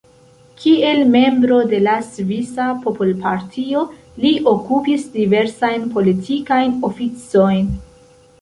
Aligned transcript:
Kiel 0.61 1.01
membro 1.15 1.57
de 1.73 1.81
la 1.87 1.93
Svisa 2.07 2.65
Popolpartio 2.85 3.83
li 4.25 4.33
okupis 4.55 5.07
diversajn 5.19 5.87
politikajn 5.99 6.75
oficojn. 6.91 7.73